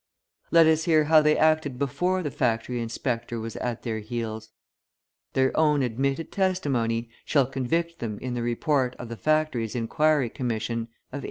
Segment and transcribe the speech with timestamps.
[0.49, 4.49] Let us hear how they acted before the factory inspector was at their heels.
[5.33, 10.85] Their own admitted testimony shall convict them in the report of the Factories' Inquiry Commission
[11.11, 11.19] of 1833.